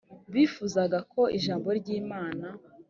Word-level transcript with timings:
bifuzaga 0.33 0.97
ko 1.13 1.21
ijambo 1.37 1.67
ry 1.79 1.87
imana 1.99 2.47